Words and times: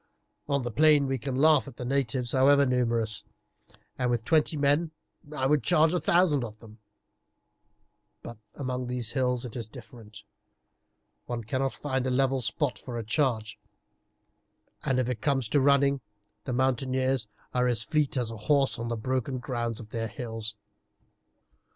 On 0.49 0.63
the 0.63 0.71
plain 0.71 1.05
we 1.05 1.19
can 1.19 1.35
laugh 1.35 1.67
at 1.67 1.77
the 1.77 1.85
natives, 1.85 2.31
however 2.31 2.65
numerous, 2.65 3.23
and 3.99 4.09
with 4.09 4.25
twenty 4.25 4.57
men 4.57 4.89
I 5.31 5.45
would 5.45 5.61
charge 5.63 5.93
a 5.93 5.99
thousand 5.99 6.43
of 6.43 6.57
them; 6.57 6.79
but 8.23 8.39
among 8.55 8.87
these 8.87 9.11
hills 9.11 9.45
it 9.45 9.55
is 9.55 9.67
different, 9.67 10.23
one 11.27 11.43
cannot 11.43 11.73
find 11.73 12.07
a 12.07 12.09
level 12.09 12.41
spot 12.41 12.79
for 12.79 12.97
a 12.97 13.03
charge, 13.03 13.59
and, 14.83 14.97
if 14.97 15.07
it 15.07 15.21
comes 15.21 15.47
to 15.49 15.61
running, 15.61 16.01
the 16.45 16.53
mountaineers 16.53 17.27
are 17.53 17.67
as 17.67 17.83
fleet 17.83 18.17
as 18.17 18.31
a 18.31 18.37
horse 18.37 18.79
on 18.79 18.87
the 18.87 18.97
broken 18.97 19.37
ground 19.37 19.79
of 19.79 19.89
their 19.89 20.07
hills." 20.07 20.55